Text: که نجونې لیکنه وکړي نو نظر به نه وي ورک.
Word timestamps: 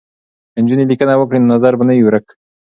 که 0.53 0.59
نجونې 0.63 0.85
لیکنه 0.91 1.13
وکړي 1.17 1.37
نو 1.39 1.47
نظر 1.53 1.73
به 1.77 1.83
نه 1.87 1.93
وي 1.95 2.03
ورک. 2.05 2.25